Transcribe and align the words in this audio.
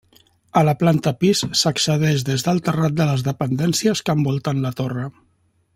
A 0.61 0.61
la 0.69 0.73
planta 0.83 1.11
pis 1.23 1.41
s'accedeix 1.59 2.25
des 2.31 2.45
del 2.49 2.63
terrat 2.69 2.95
de 3.01 3.07
les 3.11 3.25
dependències 3.31 4.03
que 4.09 4.17
envolten 4.19 4.65
la 4.65 4.73
torre. 4.81 5.07